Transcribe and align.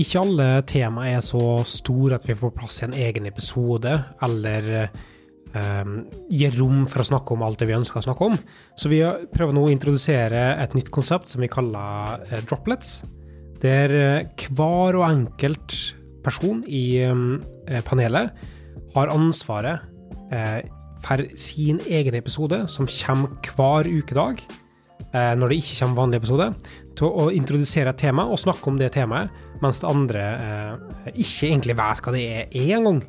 ikke 0.00 0.20
alle 0.22 0.48
tema 0.68 1.06
er 1.10 1.22
så 1.24 1.60
store 1.68 2.18
at 2.18 2.26
vi 2.28 2.36
får 2.38 2.52
plass 2.56 2.80
i 2.80 2.86
en 2.88 2.96
egen 2.96 3.28
episode, 3.28 3.92
eller 4.24 4.68
eh, 4.80 5.92
gir 6.32 6.56
rom 6.58 6.86
for 6.90 7.02
å 7.02 7.08
snakke 7.10 7.34
om 7.34 7.44
alt 7.46 7.60
det 7.60 7.68
vi 7.70 7.76
ønsker 7.76 8.00
å 8.00 8.06
snakke 8.08 8.30
om. 8.30 8.38
Så 8.78 8.90
vi 8.92 9.02
prøver 9.34 9.56
nå 9.56 9.66
å 9.66 9.72
introdusere 9.72 10.44
et 10.62 10.76
nytt 10.78 10.92
konsept 10.94 11.32
som 11.32 11.44
vi 11.44 11.50
kaller 11.52 12.24
eh, 12.30 12.44
droplets. 12.46 13.00
Der 13.60 13.92
uh, 13.92 14.46
hver 14.56 14.96
og 14.96 15.04
enkelt 15.04 15.74
person 16.24 16.62
i 16.64 17.02
eh, 17.04 17.82
panelet 17.84 18.32
har 18.94 19.12
ansvaret 19.12 19.84
uh, 20.32 20.60
for 21.04 21.24
sin 21.36 21.80
egen 21.84 22.16
episode, 22.16 22.62
som 22.72 22.88
kommer 22.88 23.52
hver 23.52 23.88
ukedag 23.88 24.40
når 25.10 25.50
det 25.50 25.56
ikke 25.58 25.76
kommer 25.80 25.98
vanlig 26.04 26.18
episode 26.20 26.46
til 27.00 27.08
å 27.08 27.30
introdusere 27.34 27.94
et 27.94 28.02
tema 28.02 28.26
og 28.28 28.40
snakke 28.40 28.68
om 28.70 28.76
det 28.80 28.92
temaet, 28.94 29.32
mens 29.62 29.82
andre 29.86 30.26
eh, 30.36 31.08
ikke 31.14 31.48
egentlig 31.48 31.76
vet 31.78 32.04
hva 32.04 32.14
det 32.14 32.26
er 32.28 32.60
engang. 32.76 33.00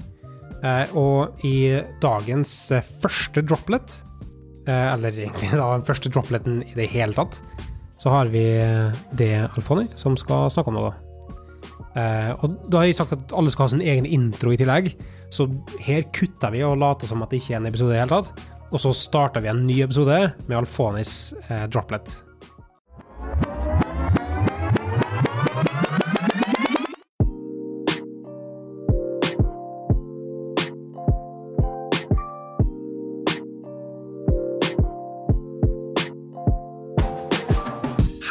Eh, 0.62 0.96
og 0.98 1.44
i 1.48 1.55
dagens 2.04 2.54
eh, 2.76 2.88
første 3.04 3.44
droplet, 3.48 3.98
eh, 4.68 4.88
eller 4.94 5.16
egentlig 5.26 5.52
da, 5.54 5.72
den 5.73 5.88
første 5.88 6.12
dropleten 6.13 6.62
i 6.68 6.76
det 6.77 6.90
hele 6.94 7.18
tatt, 7.18 7.41
så 8.02 8.13
har 8.13 8.32
vi 8.34 8.44
eh, 8.58 8.99
det 9.18 9.34
Alfoni 9.49 9.88
som 9.99 10.18
skal 10.20 10.52
snakke 10.54 10.73
om 10.73 10.80
noe. 10.80 10.94
Uh, 11.91 12.32
og 12.40 12.54
da 12.71 12.80
har 12.80 12.85
jeg 12.88 12.96
sagt 12.96 13.12
at 13.18 13.34
alle 13.35 13.52
skal 13.52 13.66
ha 13.66 13.71
sin 13.73 13.82
egen 13.84 14.05
intro 14.08 14.54
i 14.54 14.55
tillegg, 14.55 14.94
så 15.27 15.44
her 15.84 16.05
kutter 16.16 16.54
vi 16.54 16.62
og 16.63 16.77
later 16.80 17.10
som 17.10 17.20
at 17.26 17.34
det 17.34 17.41
ikke 17.41 17.58
er 17.58 17.60
en 17.60 17.68
episode 17.68 17.91
i 17.91 17.98
det 17.98 18.05
hele 18.05 18.21
tatt. 18.21 18.46
Og 18.72 18.80
så 18.80 18.94
starter 18.96 19.44
vi 19.44 19.50
en 19.52 19.66
ny 19.68 19.82
episode 19.84 20.18
med 20.48 20.58
Alfonis 20.62 21.34
eh, 21.50 21.66
droplet. 21.68 22.22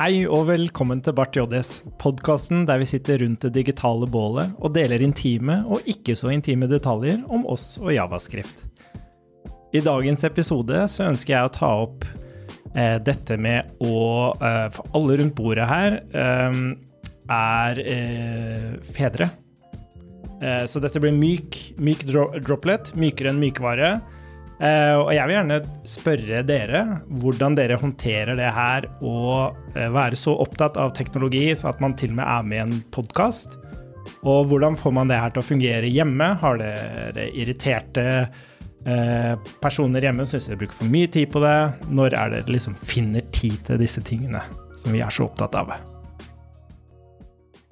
Hei 0.01 0.23
og 0.25 0.47
velkommen 0.49 1.03
til 1.05 1.13
Bart 1.13 1.37
JS, 1.37 1.83
podkasten 2.01 2.65
der 2.65 2.81
vi 2.81 2.89
sitter 2.89 3.21
rundt 3.21 3.45
det 3.45 3.53
digitale 3.59 4.09
bålet 4.09 4.57
og 4.57 4.73
deler 4.73 5.05
intime 5.05 5.61
og 5.69 5.85
ikke 5.85 6.17
så 6.17 6.33
intime 6.33 6.71
detaljer 6.73 7.21
om 7.29 7.45
oss 7.45 7.75
og 7.83 7.93
javascript. 7.93 8.70
I 9.71 9.81
dagens 9.87 10.25
episode 10.27 10.79
så 10.91 11.05
ønsker 11.07 11.37
jeg 11.37 11.47
å 11.47 11.53
ta 11.55 11.69
opp 11.85 12.07
eh, 12.75 12.97
dette 13.07 13.37
med 13.39 13.69
å 13.87 14.33
eh, 14.35 14.67
For 14.75 14.97
alle 14.99 15.21
rundt 15.21 15.37
bordet 15.39 15.69
her 15.71 16.01
eh, 16.11 16.57
er 17.31 17.83
eh, 17.85 18.73
fedre. 18.83 19.31
Eh, 20.43 20.65
så 20.67 20.83
dette 20.83 20.99
blir 21.03 21.15
myk, 21.15 21.61
myk 21.79 22.03
droplet, 22.11 22.91
mykere 22.99 23.31
enn 23.31 23.43
mykvare. 23.43 23.93
Uh, 24.61 25.07
og 25.07 25.15
jeg 25.17 25.25
vil 25.25 25.33
gjerne 25.39 25.57
spørre 25.89 26.41
dere 26.45 26.81
hvordan 27.23 27.55
dere 27.57 27.79
håndterer 27.81 28.37
det 28.37 28.51
her 28.53 28.85
å 29.01 29.15
være 29.73 30.19
så 30.21 30.35
opptatt 30.45 30.77
av 30.77 30.93
teknologi 30.99 31.47
så 31.57 31.71
at 31.71 31.81
man 31.81 31.95
til 31.97 32.13
og 32.13 32.19
med 32.19 32.27
er 32.27 32.45
med 32.51 32.59
i 32.59 32.61
en 32.67 32.83
podkast. 32.93 33.57
Og 34.21 34.51
hvordan 34.51 34.77
får 34.77 34.93
man 34.99 35.09
det 35.09 35.17
her 35.23 35.33
til 35.33 35.41
å 35.41 35.49
fungere 35.49 35.89
hjemme? 35.89 36.29
Har 36.43 36.61
dere 36.61 37.31
irriterte 37.33 38.05
uh, 38.87 39.35
personer 39.63 40.05
hjemme? 40.07 40.27
Syns 40.29 40.49
dere 40.49 40.61
bruker 40.61 40.79
for 40.81 40.91
mye 40.91 41.11
tid 41.13 41.31
på 41.33 41.43
det? 41.45 41.57
Når 41.91 42.17
er 42.19 42.35
det 42.35 42.43
liksom 42.51 42.77
finner 42.79 43.25
tid 43.35 43.59
til 43.69 43.81
disse 43.81 44.03
tingene 44.07 44.43
som 44.81 44.95
vi 44.95 45.03
er 45.05 45.15
så 45.15 45.29
opptatt 45.29 45.59
av? 45.61 45.75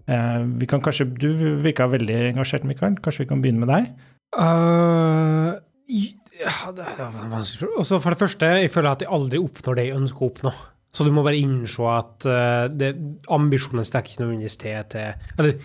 vi 0.08 0.64
kan 0.64 0.80
kanskje, 0.80 1.04
Du 1.20 1.26
virka 1.60 1.84
veldig 1.84 2.30
engasjert, 2.30 2.64
Mikael. 2.64 2.94
Kanskje 3.04 3.26
vi 3.26 3.28
kan 3.28 3.42
begynne 3.44 3.60
med 3.60 3.68
deg? 3.68 3.90
Uh, 4.32 5.52
ja, 5.88 6.72
det 6.72 6.86
er 6.86 7.12
vanskelig. 7.28 7.68
Også 7.76 7.98
for 8.00 8.14
det 8.14 8.20
første, 8.22 8.48
jeg 8.62 8.72
føler 8.72 8.94
at 8.94 9.04
jeg 9.04 9.12
aldri 9.12 9.40
oppnår 9.42 9.76
det 9.76 9.86
jeg 9.88 9.98
ønsker 9.98 10.24
å 10.24 10.30
oppnå. 10.30 10.52
Så 10.96 11.04
du 11.04 11.12
må 11.12 11.22
bare 11.26 11.36
innse 11.36 11.90
at 11.92 12.24
uh, 12.24 12.88
ambisjonen 13.36 13.84
strekker 13.84 14.14
ikke 14.14 14.24
nødvendigvis 14.24 14.56
til, 14.62 14.78
til 14.88 15.12
Eller 15.36 15.58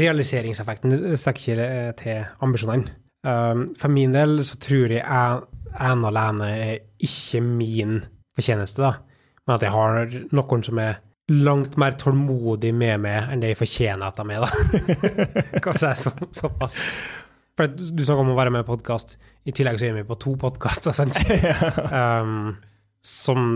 realiseringseffekten 0.00 0.94
strekker 1.18 1.60
ikke 1.60 1.92
til 2.00 2.24
ambisjonene. 2.46 2.94
Um, 3.26 3.72
for 3.78 3.90
min 3.90 4.14
del 4.14 4.38
så 4.46 4.58
tror 4.62 4.92
jeg 4.94 5.02
ene 5.02 6.10
alene 6.12 6.50
er 6.54 6.76
ikke 7.02 7.42
min 7.42 7.98
fortjeneste, 8.36 8.84
da. 8.84 8.92
Men 9.46 9.56
at 9.56 9.66
jeg 9.66 9.74
har 9.74 10.14
noen 10.36 10.64
som 10.66 10.80
er 10.82 11.00
langt 11.32 11.74
mer 11.80 11.96
tålmodig 11.98 12.70
med 12.76 13.00
meg 13.02 13.32
enn 13.32 13.42
det 13.42 13.50
jeg 13.50 13.60
fortjener 13.64 14.06
at 14.06 14.20
de 14.20 14.36
er, 14.36 14.44
da. 14.46 14.50
Kan 15.62 15.74
vi 15.74 15.82
si 15.82 15.92
så, 16.04 16.12
såpass. 16.38 16.78
For 17.56 17.72
du 17.72 18.02
snakker 18.04 18.22
om 18.22 18.34
å 18.34 18.38
være 18.38 18.52
med 18.54 18.66
i 18.66 18.68
podkast. 18.68 19.16
I 19.48 19.54
tillegg 19.56 19.80
så 19.80 19.88
er 19.88 19.96
vi 19.96 20.06
på 20.06 20.18
to 20.22 20.36
podkaster, 20.38 20.94
um, 21.90 22.52
som 23.22 23.50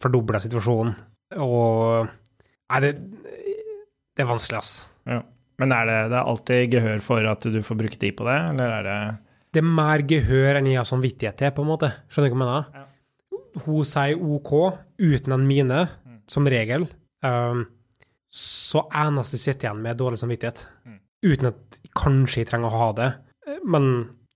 fordobler 0.00 0.42
situasjonen. 0.42 0.96
Og 1.40 2.08
Nei, 2.70 2.78
det, 2.84 2.90
det 4.14 4.22
er 4.22 4.28
vanskelig, 4.30 4.60
ass. 4.60 4.74
Ja. 5.10 5.24
Men 5.60 5.74
er 5.76 5.88
det, 5.88 5.98
det 6.12 6.16
er 6.18 6.30
alltid 6.32 6.76
gehør 6.76 7.02
for 7.04 7.26
at 7.28 7.48
du 7.52 7.58
får 7.64 7.80
bruke 7.82 7.98
tid 8.00 8.16
på 8.16 8.26
det, 8.28 8.38
eller 8.52 8.76
er 8.78 8.86
det 8.86 9.00
Det 9.52 9.60
er 9.60 9.74
mer 9.80 10.04
gehør 10.08 10.60
enn 10.60 10.70
jeg 10.70 10.80
har 10.80 10.88
samvittighet 10.88 11.36
til, 11.40 11.52
på 11.56 11.66
en 11.66 11.72
måte. 11.72 11.90
Skjønner 12.08 12.30
du 12.30 12.34
hva 12.34 12.38
jeg 12.38 12.44
mener? 12.44 12.70
Ja. 12.78 12.86
Hun 13.66 13.88
sier 13.88 14.22
OK 14.36 14.52
uten 15.02 15.34
en 15.36 15.46
mine, 15.48 15.82
mm. 16.06 16.22
som 16.30 16.48
regel. 16.48 16.86
Um, 17.26 17.66
så 18.30 18.86
eneste 18.94 19.36
jeg 19.36 19.44
sitter 19.48 19.68
igjen 19.68 19.82
med, 19.82 19.92
er 19.92 20.00
dårlig 20.00 20.20
samvittighet. 20.22 20.64
Mm. 20.86 20.98
Uten 21.26 21.50
at 21.50 21.80
kanskje 21.98 22.44
jeg 22.44 22.50
trenger 22.52 22.70
å 22.70 22.82
ha 22.84 22.90
det. 22.96 23.10
Men 23.66 23.90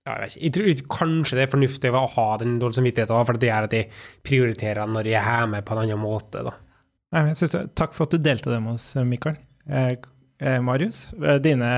ja, 0.05 0.19
jeg, 0.25 0.35
jeg, 0.43 0.53
tror 0.53 0.83
kanskje 0.99 1.39
det 1.39 1.45
er 1.45 1.53
fornuftig 1.55 1.93
å 1.95 2.03
ha 2.17 2.27
den 2.41 2.59
dårlige 2.61 2.81
samvittigheten, 2.81 3.29
for 3.31 3.41
det 3.41 3.49
gjør 3.49 3.69
at 3.69 3.77
jeg 3.79 3.87
prioriterer 4.27 4.91
når 4.91 5.09
jeg 5.15 5.37
er 5.39 5.47
med 5.49 5.65
på 5.65 5.73
en 5.73 5.81
annen 5.85 6.03
måte. 6.03 6.43
Da. 6.45 6.57
Synes, 7.31 7.55
takk 7.73 7.95
for 7.95 8.05
at 8.05 8.13
du 8.13 8.21
delte 8.21 8.51
det 8.51 8.59
med 8.61 8.75
oss, 8.75 8.91
Mikael. 9.07 9.39
Jeg 9.65 10.03
Marius, 10.41 11.07
eh, 11.21 11.39
dine 11.43 11.69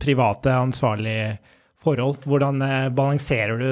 private, 0.00 0.52
ansvarlige 0.52 1.38
forhold, 1.80 2.24
hvordan 2.28 2.62
eh, 2.64 2.88
balanserer 2.94 3.60
du 3.60 3.70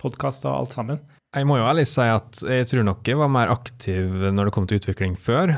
podkast 0.00 0.46
og 0.48 0.56
alt 0.56 0.76
sammen? 0.76 1.02
Jeg 1.30 1.46
må 1.46 1.60
jo 1.60 1.66
ærlig 1.70 1.84
si 1.86 2.02
at 2.02 2.40
jeg 2.42 2.66
tror 2.66 2.86
nok 2.88 3.06
jeg 3.06 3.18
var 3.20 3.30
mer 3.30 3.52
aktiv 3.52 4.08
når 4.34 4.48
det 4.48 4.54
kom 4.56 4.66
til 4.66 4.80
utvikling 4.80 5.14
før. 5.18 5.52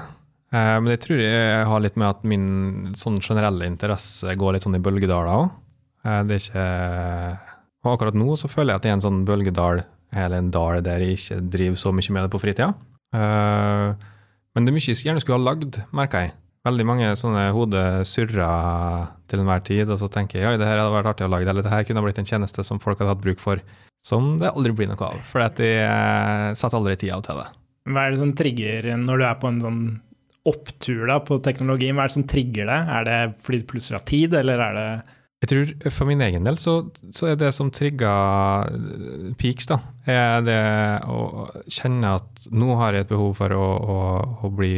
Eh, 0.53 0.77
men 0.83 0.91
jeg 0.93 1.01
tror 1.07 1.23
jeg 1.23 1.65
har 1.71 1.81
litt 1.85 1.97
med 1.97 2.11
at 2.11 2.27
min 2.29 2.93
sånn 2.99 3.17
generelle 3.25 3.69
interesse 3.71 4.35
går 4.37 4.57
litt 4.57 4.67
sånn 4.67 4.77
i 4.77 4.83
bølgedaler 4.85 5.33
òg. 5.33 5.49
Eh, 6.05 6.21
det 6.29 6.37
er 6.37 6.45
ikke 6.45 6.69
Og 7.83 7.97
akkurat 7.97 8.15
nå 8.15 8.37
så 8.39 8.47
føler 8.47 8.75
jeg 8.75 8.79
at 8.79 8.85
det 8.85 8.91
er 8.93 8.95
en 8.95 9.03
sånn 9.03 9.25
bølgedal, 9.27 9.81
eller 10.15 10.39
en 10.39 10.53
dal 10.55 10.83
der 10.87 11.03
jeg 11.03 11.17
ikke 11.17 11.41
driver 11.51 11.81
så 11.81 11.91
mye 11.91 12.15
med 12.15 12.23
det 12.23 12.31
på 12.31 12.39
fritida. 12.39 12.69
Eh, 13.17 13.89
men 14.53 14.65
det 14.67 14.71
er 14.71 14.77
mye 14.77 14.87
jeg 14.93 15.01
gjerne 15.03 15.25
skulle 15.25 15.41
ha 15.41 15.47
lagd, 15.49 15.81
merker 15.91 16.27
jeg. 16.27 16.35
Veldig 16.63 16.85
mange 16.87 17.09
sånne 17.19 17.49
hoder 17.51 18.05
surrer 18.07 19.09
til 19.27 19.41
enhver 19.43 19.65
tid, 19.67 19.89
og 19.91 19.99
så 19.99 20.07
tenker 20.13 20.39
jeg 20.39 20.47
ja, 20.47 20.59
det 20.61 20.69
her 20.69 20.79
hadde 20.79 20.95
vært 20.95 21.11
artig 21.11 21.27
å 21.27 21.33
lage, 21.33 21.49
eller 21.51 21.67
det 21.67 21.73
her 21.73 21.87
kunne 21.89 21.99
ha 21.99 22.07
blitt 22.07 22.21
en 22.23 22.29
tjeneste 22.29 22.63
som 22.67 22.79
folk 22.83 23.01
hadde 23.03 23.11
hatt 23.11 23.25
bruk 23.25 23.43
for, 23.43 23.63
som 24.03 24.37
det 24.39 24.53
aldri 24.53 24.75
blir 24.79 24.91
noe 24.93 25.09
av. 25.09 25.19
For 25.27 25.43
de 25.59 25.73
eh, 25.83 26.47
setter 26.59 26.79
aldri 26.79 26.95
tid 27.01 27.17
av 27.17 27.25
til 27.27 27.41
det. 27.43 27.49
Hva 27.91 28.05
er 28.05 28.15
det 28.15 28.21
som 28.21 28.35
trigger 28.39 28.93
når 29.01 29.19
du 29.19 29.25
er 29.27 29.41
på 29.43 29.51
en 29.51 29.59
sånn 29.65 29.81
opptur 30.47 31.03
da, 31.11 31.19
på 31.27 31.41
teknologien? 31.43 31.99
Hva 31.99 32.07
er 32.07 32.13
det 32.13 32.17
som 32.19 32.29
trigger 32.31 32.71
det? 32.71 32.79
Er 32.95 33.11
det 33.11 33.19
fordi 33.43 33.61
du 33.63 33.67
plutselig 33.75 33.99
har 33.99 34.07
tid, 34.13 34.39
eller 34.43 34.65
er 34.69 34.79
det 34.79 34.87
jeg 35.43 35.51
tror 35.51 35.91
For 35.91 36.07
min 36.07 36.21
egen 36.23 36.45
del 36.47 36.55
så, 36.63 36.77
så 37.11 37.33
er 37.33 37.39
det 37.41 37.49
som 37.57 37.73
trigger 37.75 38.69
peaks, 39.41 39.67
da, 39.67 39.81
er 40.07 40.45
det 40.47 40.61
å 41.11 41.49
kjenne 41.67 42.13
at 42.21 42.45
nå 42.55 42.77
har 42.79 42.95
jeg 42.95 43.09
et 43.09 43.11
behov 43.11 43.35
for 43.41 43.55
å, 43.59 43.67
å, 43.67 43.99
å 44.47 44.53
bli 44.55 44.77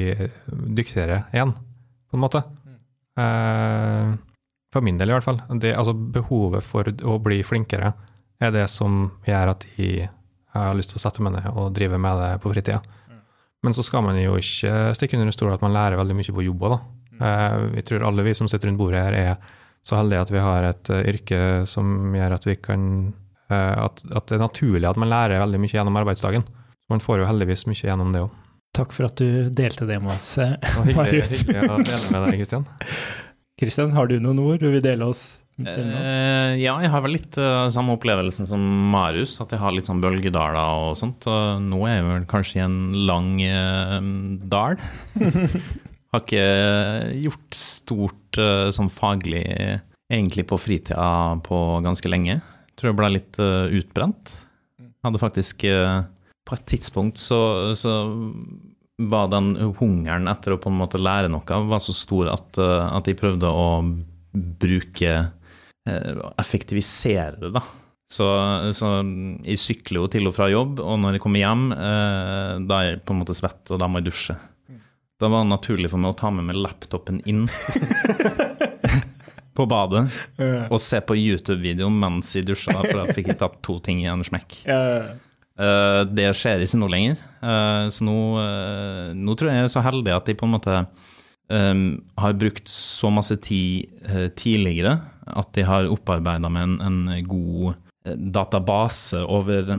dyktigere 0.48 1.26
igjen, 1.36 1.52
på 2.14 2.20
en 2.20 2.24
måte. 2.24 2.44
Eh, 3.18 4.14
for 4.74 4.82
min 4.82 4.98
del, 4.98 5.10
i 5.10 5.16
hvert 5.16 5.26
fall. 5.26 5.40
Det, 5.60 5.74
altså 5.74 5.94
behovet 5.94 6.66
for 6.66 6.88
å 6.88 7.18
bli 7.22 7.42
flinkere 7.46 7.92
er 8.42 8.52
det 8.54 8.66
som 8.72 9.06
gjør 9.26 9.54
at 9.54 9.66
jeg 9.78 10.08
har 10.54 10.74
lyst 10.78 10.94
til 10.94 11.00
å 11.00 11.04
sette 11.04 11.22
meg 11.22 11.36
ned 11.36 11.50
og 11.54 11.72
drive 11.74 11.98
med 12.00 12.20
det 12.22 12.30
på 12.42 12.50
fritida. 12.54 12.80
Men 13.64 13.74
så 13.76 13.84
skal 13.86 14.04
man 14.04 14.18
jo 14.20 14.36
ikke 14.36 14.92
stikke 14.96 15.16
under 15.16 15.32
stol 15.34 15.54
at 15.54 15.62
man 15.64 15.72
lærer 15.74 15.96
veldig 15.96 16.16
mye 16.18 16.34
på 16.36 16.44
jobb 16.44 16.66
òg, 16.66 16.74
da. 16.74 16.80
Mm. 17.14 17.20
Eh, 17.28 17.60
jeg 17.78 17.86
tror 17.88 18.08
alle 18.08 18.26
vi 18.26 18.34
som 18.36 18.50
sitter 18.50 18.68
rundt 18.68 18.80
bordet 18.80 19.04
her, 19.06 19.16
er 19.16 19.62
så 19.84 20.00
heldig 20.00 20.18
at 20.20 20.32
vi 20.32 20.40
har 20.40 20.64
et 20.64 20.90
uh, 20.92 21.02
yrke 21.04 21.38
som 21.68 22.14
gjør 22.16 22.34
at 22.38 22.46
vi 22.48 22.54
kan 22.56 22.84
uh, 23.52 23.84
at, 23.84 24.00
at, 24.16 24.30
det 24.30 24.38
er 24.38 24.40
naturlig 24.40 24.88
at 24.88 25.00
man 25.00 25.10
lærer 25.12 25.42
veldig 25.42 25.60
mye 25.60 25.76
gjennom 25.76 25.98
arbeidsdagen. 26.00 26.46
Man 26.88 27.02
får 27.04 27.20
jo 27.20 27.28
heldigvis 27.28 27.66
mye 27.68 27.82
gjennom 27.82 28.14
det 28.14 28.22
òg. 28.24 28.38
Takk 28.74 28.94
for 28.94 29.06
at 29.06 29.20
du 29.20 29.52
delte 29.54 29.86
det 29.86 30.00
med 30.02 30.16
oss, 30.16 30.34
hyggelig, 30.40 30.96
Marius. 30.98 31.32
Hyggelig 31.44 31.70
å 31.70 31.78
dele 31.78 32.02
med 32.10 32.26
deg, 32.26 32.36
Kristian. 32.40 32.66
Kristian, 33.60 33.94
har 33.94 34.10
du 34.10 34.16
noen 34.18 34.42
ord 34.42 34.62
du 34.64 34.68
vil 34.72 34.82
dele 34.82 35.06
oss? 35.06 35.24
Uh, 35.54 36.58
ja, 36.58 36.74
jeg 36.82 36.90
har 36.90 37.02
vel 37.04 37.14
litt 37.14 37.38
uh, 37.38 37.68
samme 37.70 37.94
opplevelsen 37.94 38.48
som 38.50 38.62
Marius, 38.90 39.36
at 39.44 39.54
jeg 39.54 39.62
har 39.62 39.74
litt 39.76 39.86
sånn 39.86 40.02
bølgedaler 40.02 40.88
og 40.88 40.98
sånt. 40.98 41.28
Og 41.30 41.62
nå 41.62 41.84
er 41.86 42.00
jeg 42.00 42.06
vel 42.08 42.28
kanskje 42.30 42.58
i 42.58 42.64
en 42.64 42.78
lang 43.06 43.32
uh, 43.46 43.98
dal. 44.42 44.82
Har 46.14 46.22
ikke 46.22 46.42
gjort 47.24 47.56
stort 47.58 48.38
uh, 48.38 48.70
sånn 48.74 48.90
faglig 48.92 49.46
egentlig 50.10 50.46
på 50.50 50.58
fritida 50.58 51.38
på 51.42 51.60
ganske 51.82 52.10
lenge. 52.10 52.40
Tror 52.78 52.90
jeg 52.90 52.98
ble 52.98 53.12
litt 53.16 53.40
uh, 53.42 53.66
utbrent. 53.74 54.34
Hadde 55.04 55.20
faktisk 55.20 55.66
uh, 55.68 56.06
På 56.44 56.56
et 56.56 56.66
tidspunkt 56.68 57.20
så, 57.20 57.74
så, 57.78 57.92
var 59.02 59.30
den 59.32 59.54
hungeren 59.78 60.28
etter 60.30 60.54
å 60.54 60.60
på 60.62 60.70
en 60.70 60.78
måte 60.78 61.00
lære 61.02 61.30
noe 61.32 61.62
var 61.66 61.82
så 61.82 61.94
stor 61.96 62.30
at, 62.30 62.58
at 62.60 63.08
jeg 63.10 63.18
prøvde 63.18 63.50
å 63.50 63.66
bruke 64.34 65.16
Effektivisere 66.40 67.36
det, 67.42 67.50
da. 67.52 67.60
Så, 68.14 68.26
så, 68.76 68.90
jeg 69.44 69.60
sykler 69.60 70.02
jo 70.02 70.08
til 70.12 70.28
og 70.28 70.34
fra 70.36 70.48
jobb, 70.52 70.80
og 70.80 70.98
når 71.02 71.16
jeg 71.16 71.24
kommer 71.24 71.42
hjem, 71.42 71.64
eh, 71.72 72.52
da 72.68 72.78
er 72.78 72.88
jeg 72.88 73.02
på 73.04 73.14
en 73.14 73.22
måte 73.22 73.36
svett, 73.36 73.62
og 73.72 73.80
da 73.80 73.88
må 73.88 74.00
jeg 74.00 74.10
dusje. 74.10 74.36
Da 75.20 75.30
var 75.32 75.44
det 75.44 75.52
naturlig 75.54 75.90
for 75.92 76.02
meg 76.02 76.12
å 76.12 76.18
ta 76.18 76.30
med 76.34 76.48
meg 76.48 76.58
laptopen 76.58 77.20
inn 77.30 77.44
på 79.56 79.66
badet 79.70 80.02
og 80.66 80.80
se 80.82 80.98
på 81.06 81.16
YouTube-videoen 81.16 82.00
mens 82.00 82.32
jeg 82.34 82.48
dusja, 82.48 82.74
for 82.80 82.98
da 82.98 83.14
fikk 83.14 83.30
jeg 83.32 83.40
tatt 83.40 83.60
to 83.64 83.78
ting 83.84 84.02
i 84.02 84.08
en 84.10 84.24
smekk. 84.26 84.56
Uh, 85.54 86.02
det 86.10 86.32
skjer 86.34 86.64
ikke 86.64 86.80
nå 86.80 86.90
lenger. 86.90 87.20
Uh, 87.38 87.86
så 87.94 88.06
nå, 88.06 88.18
uh, 88.40 89.10
nå, 89.14 89.36
tror 89.38 89.52
jeg 89.52 89.60
jeg 89.60 89.68
er 89.68 89.74
så 89.76 89.84
heldig 89.86 90.14
at 90.16 90.30
jeg 90.30 90.38
på 90.40 90.48
en 90.48 90.54
måte 90.56 90.78
um, 91.52 91.84
har 92.18 92.38
brukt 92.40 92.70
så 92.70 93.12
masse 93.14 93.36
tid 93.44 93.86
tidligere 94.34 94.98
at 95.24 95.56
jeg 95.56 95.68
har 95.68 95.88
opparbeida 95.88 96.50
meg 96.52 96.66
en, 96.66 96.74
en 96.84 97.28
god 97.28 97.78
database 98.04 99.22
over 99.22 99.70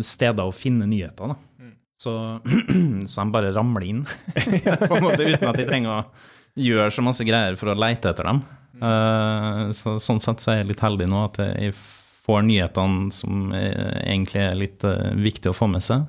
steder 0.00 0.48
å 0.48 0.54
finne 0.56 0.86
nyheter. 0.88 1.34
Da. 1.34 1.36
Mm. 1.60 1.74
Så, 2.00 2.14
så 3.10 3.24
de 3.26 3.34
bare 3.34 3.52
ramler 3.52 3.88
inn, 3.90 4.04
på 4.88 4.94
en 4.96 5.04
måte 5.04 5.26
uten 5.26 5.50
at 5.50 5.58
de 5.60 5.66
trenger 5.68 5.98
å 5.98 6.30
gjøre 6.54 6.94
så 6.94 7.04
masse 7.04 7.26
greier 7.26 7.58
for 7.60 7.72
å 7.72 7.76
leite 7.76 8.14
etter 8.14 8.30
dem. 8.30 8.40
Uh, 8.80 9.70
så, 9.76 9.98
sånn 10.02 10.22
sett 10.22 10.42
så 10.42 10.54
er 10.54 10.62
jeg 10.62 10.72
litt 10.72 10.82
heldig 10.82 11.10
nå 11.10 11.26
at 11.26 11.42
jeg 11.42 11.74
får 12.24 12.44
nyhetene 12.48 13.12
som 13.14 13.52
er, 13.56 13.74
egentlig 14.04 14.42
er 14.42 14.58
litt 14.58 14.84
uh, 14.88 15.12
viktig 15.16 15.50
å 15.50 15.56
få 15.56 15.68
med 15.70 15.84
seg, 15.84 16.06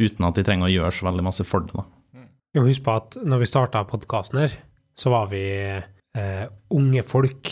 uten 0.00 0.26
at 0.26 0.38
de 0.38 0.44
trenger 0.46 0.66
å 0.68 0.74
gjøre 0.74 0.94
så 0.96 1.08
veldig 1.08 1.26
masse 1.26 1.46
for 1.46 1.66
det. 1.66 1.74
da. 1.76 1.84
Må 2.54 2.68
huske 2.68 2.86
på 2.86 2.94
at 2.94 3.16
når 3.26 3.38
vi 3.42 3.50
starta 3.50 3.82
podkasten 3.88 4.38
her, 4.44 4.52
så 4.94 5.10
var 5.10 5.26
vi 5.32 5.42
eh, 6.14 6.44
unge 6.70 7.02
folk 7.02 7.50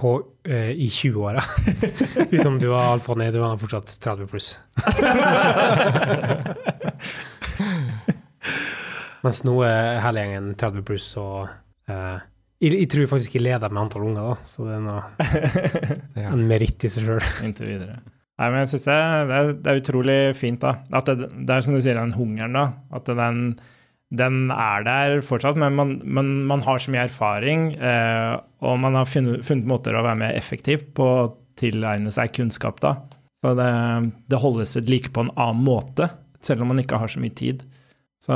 på, 0.00 0.22
eh, 0.48 0.70
i 0.70 0.88
20-åra. 0.88 1.42
Utenom 2.32 2.58
du 2.58 2.66
var 2.72 2.92
alfa 2.94 3.14
ned, 3.20 3.34
du 3.34 3.40
var 3.42 3.58
fortsatt 3.60 4.00
30 4.00 4.26
pluss. 4.30 4.58
Mens 9.20 9.44
nå 9.44 9.62
er 9.68 10.00
hele 10.00 10.20
gjengen 10.24 10.54
30 10.56 10.82
pluss, 10.88 11.16
og 11.20 11.44
uh, 11.92 12.18
jeg, 12.60 12.76
jeg, 12.76 12.88
tror 12.92 13.10
faktisk 13.14 13.36
jeg 13.36 13.46
leder 13.46 13.72
med 13.72 13.82
antall 13.86 14.06
unger, 14.10 14.30
da, 14.30 14.48
så 14.48 14.68
det 14.68 14.76
er 14.76 14.86
noe, 14.86 15.02
en 16.36 16.46
meritt 16.48 16.86
i 16.86 16.92
seg 16.92 17.08
sjøl. 17.08 17.20
Inntil 17.48 17.72
videre. 17.72 17.98
Nei, 18.40 18.48
men 18.48 18.62
jeg 18.62 18.72
synes 18.72 18.86
det, 18.88 19.00
det, 19.28 19.40
er, 19.40 19.52
det 19.56 19.72
er 19.72 19.82
utrolig 19.82 20.20
fint, 20.38 20.62
da. 20.62 20.78
At 20.96 21.10
det, 21.10 21.28
det 21.34 21.56
er 21.56 21.66
som 21.66 21.76
du 21.76 21.82
sier, 21.82 21.98
den 21.98 22.16
hungeren, 22.16 22.56
da. 22.56 22.66
At 22.96 23.10
den 23.10 23.44
den 24.10 24.50
er 24.50 24.82
der 24.82 25.20
fortsatt, 25.22 25.58
men 25.60 25.76
man, 25.78 25.92
man, 26.02 26.30
man 26.50 26.64
har 26.66 26.80
så 26.82 26.90
mye 26.90 27.04
erfaring, 27.06 27.68
eh, 27.78 28.32
og 28.66 28.80
man 28.82 28.98
har 28.98 29.06
funnet, 29.06 29.44
funnet, 29.46 29.68
måter 29.70 29.94
å 29.94 30.02
være 30.02 30.18
mer 30.24 30.34
effektiv 30.34 30.82
på 30.96 31.06
å 31.06 31.28
tilegne 31.60 32.10
seg 32.14 32.32
kunnskap 32.34 32.80
da. 32.82 32.96
Så 33.38 33.54
det, 33.56 33.70
det 34.28 34.40
holdes 34.42 34.74
ved 34.76 34.90
like 34.90 35.12
på 35.14 35.24
en 35.24 35.30
annen 35.36 35.62
måte, 35.62 36.10
selv 36.42 36.64
om 36.64 36.72
man 36.72 36.82
ikke 36.82 36.98
har 36.98 37.12
så 37.12 37.22
mye 37.22 37.36
tid. 37.38 37.62
Så 38.20 38.34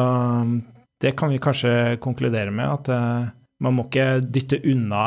det 1.03 1.13
kan 1.19 1.33
vi 1.35 1.43
kanskje 1.43 1.99
konkludere 2.05 2.55
med, 2.55 2.71
at 2.71 2.93
eh, 2.95 3.33
man 3.63 3.77
må 3.77 3.87
ikke 3.87 4.09
dytte 4.25 4.59
unna 4.71 5.05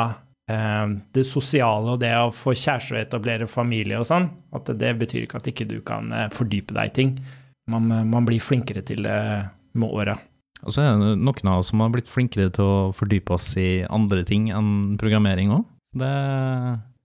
eh, 0.50 0.86
det 1.14 1.26
sosiale 1.28 1.94
og 1.94 2.00
det 2.02 2.14
å 2.16 2.32
få 2.34 2.54
kjæreste 2.56 2.96
og 2.96 3.02
etablere 3.02 3.50
familie 3.50 4.00
og 4.00 4.08
sånn. 4.08 4.30
At 4.56 4.70
det 4.80 4.94
betyr 5.00 5.26
ikke 5.26 5.42
at 5.42 5.50
ikke 5.52 5.68
du 5.68 5.78
kan 5.86 6.12
eh, 6.14 6.30
fordype 6.34 6.76
deg 6.76 6.90
i 6.90 6.96
ting. 7.00 7.14
Man, 7.68 7.90
man 8.08 8.26
blir 8.28 8.40
flinkere 8.40 8.82
til 8.86 9.04
det 9.04 9.20
med 9.78 9.88
åra. 9.92 10.16
Og 10.66 10.74
så 10.74 10.82
er 10.82 10.96
det 10.98 11.14
noen 11.20 11.50
av 11.50 11.60
oss 11.60 11.70
som 11.70 11.82
har 11.84 11.90
blitt 11.94 12.10
flinkere 12.10 12.50
til 12.54 12.66
å 12.66 12.92
fordype 12.96 13.36
oss 13.36 13.52
i 13.60 13.84
andre 13.84 14.24
ting 14.26 14.48
enn 14.54 14.96
programmering 14.98 15.52
òg. 15.54 15.66
Det 15.98 16.14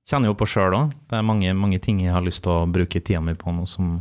kjenner 0.09 0.27
jeg 0.27 0.33
jo 0.33 0.39
på 0.41 0.49
sjøl 0.49 0.77
òg. 0.77 0.95
Det 1.09 1.19
er 1.19 1.27
mange, 1.27 1.53
mange, 1.57 1.79
ting 1.83 2.01
jeg 2.01 2.15
har 2.15 2.25
lyst 2.25 2.43
til 2.45 2.53
å 2.55 2.69
bruke 2.69 3.01
tida 3.01 3.21
mi 3.23 3.35
på 3.37 3.53
nå 3.53 3.67
som 3.69 3.99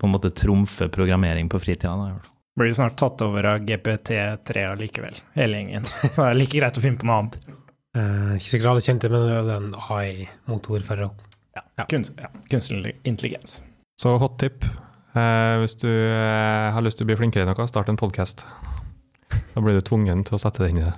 på 0.00 0.08
en 0.08 0.14
måte 0.14 0.32
trumfer 0.34 0.88
programmering 0.92 1.50
på 1.52 1.60
fritida. 1.62 2.14
Blir 2.54 2.72
snart 2.76 2.96
tatt 3.00 3.22
over 3.26 3.48
av 3.50 3.64
GPT3 3.66 4.64
allikevel, 4.70 5.16
hele 5.34 5.58
gjengen. 5.58 5.86
Så 5.90 6.08
det 6.20 6.26
er 6.28 6.38
like 6.38 6.58
greit 6.58 6.78
å 6.78 6.84
finne 6.84 7.00
på 7.00 7.08
noe 7.08 7.20
annet. 7.22 7.38
Uh, 7.94 8.34
ikke 8.36 8.50
sikkert 8.50 8.70
alle 8.72 8.84
kjente, 8.84 9.10
men 9.10 9.24
det 9.26 9.34
er 9.38 9.50
en 9.54 9.72
AI-motor 9.94 10.86
for 10.86 11.06
å 11.06 11.08
ja, 11.54 11.62
ja. 11.78 11.86
Kunst, 11.90 12.14
ja, 12.18 12.30
kunstig 12.50 12.96
intelligens. 13.06 13.60
Så 14.00 14.16
hot 14.18 14.38
tip. 14.42 14.66
Uh, 15.14 15.60
hvis 15.62 15.76
du 15.78 15.88
uh, 15.90 16.70
har 16.74 16.82
lyst 16.82 16.98
til 16.98 17.06
å 17.06 17.10
bli 17.12 17.18
flinkere 17.18 17.46
i 17.46 17.50
noe, 17.50 17.66
start 17.70 17.90
en 17.92 17.98
podkast. 17.98 18.42
Da 19.54 19.62
blir 19.62 19.78
du 19.78 19.84
tvungen 19.86 20.24
til 20.26 20.34
å 20.34 20.40
sette 20.42 20.64
deg 20.64 20.74
inn 20.74 20.82
i 20.82 20.88
det. 20.88 20.94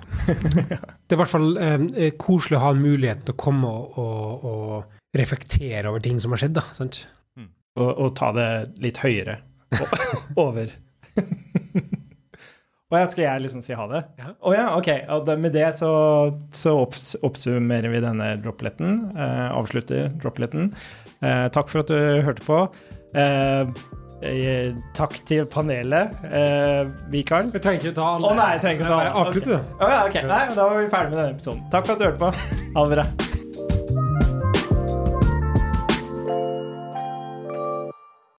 det 1.05 1.13
er 1.13 1.17
i 1.17 1.19
hvert 1.21 1.31
fall 1.31 1.51
eh, 1.61 2.09
koselig 2.17 2.57
å 2.57 2.63
ha 2.65 2.71
muligheten 2.77 3.27
til 3.27 3.35
å 3.35 3.39
komme 3.39 3.69
og, 3.69 3.99
og, 4.01 4.47
og 4.49 5.17
reflektere 5.17 5.89
over 5.89 6.01
ting 6.05 6.21
som 6.21 6.33
har 6.33 6.41
skjedd. 6.41 6.57
da, 6.57 6.65
sant? 6.73 7.03
Mm. 7.37 7.51
Og, 7.77 7.89
og, 7.91 8.09
ta 8.17 8.31
det 8.37 8.49
litt 8.81 9.01
høyere 9.01 9.39
over. 10.45 10.73
Og 12.87 12.95
ja, 12.95 13.07
skal 13.11 13.23
jeg 13.25 13.43
liksom 13.43 13.63
si 13.65 13.75
ha 13.75 13.85
det? 13.91 13.99
Å 14.15 14.21
ja. 14.21 14.29
Oh, 14.39 14.53
ja, 14.55 14.67
ok. 14.77 14.89
Og 15.17 15.31
med 15.43 15.51
det 15.57 15.67
så, 15.75 15.89
så 16.55 16.71
opps, 16.85 17.17
oppsummerer 17.19 17.91
vi 17.91 17.99
denne 17.99 18.29
dropletten 18.39 19.01
Eh, 19.11 19.47
avslutter 19.51 20.13
dropletten 20.23 20.71
Eh, 21.17 21.47
takk 21.49 21.67
for 21.71 21.81
at 21.81 21.89
du 21.89 22.21
hørte 22.23 22.45
på. 22.45 22.61
Eh, 23.17 23.65
Eh, 24.21 24.73
takk 24.97 25.13
til 25.29 25.45
panelet. 25.45 26.09
Eh, 26.25 26.89
Mikael? 27.13 27.51
Vi 27.53 27.61
trenger 27.61 27.85
ikke 27.85 27.95
ta 27.99 28.07
alle. 28.15 28.31
Å 28.31 28.33
nei, 28.39 28.49
jeg 28.55 28.63
trenger 28.65 28.81
ikke 28.81 28.89
ta 28.89 28.97
alle. 28.97 29.13
Avslutt, 29.21 29.45
du. 29.45 29.53
Okay. 29.53 29.77
Oh, 29.77 29.93
ja, 29.93 30.01
okay. 30.07 30.25
Nei, 30.25 30.41
da 30.55 30.67
var 30.71 30.81
vi 30.81 30.89
ferdig 30.89 31.13
med 31.13 31.21
denne 31.21 31.37
episoden. 31.37 31.63
Takk 31.73 31.89
for 31.89 31.97
at 31.97 32.01
du 32.01 32.09
hørte 32.09 32.21
på. 32.25 32.61
Ha 32.77 32.87
det 32.87 32.97
bra. 32.97 33.26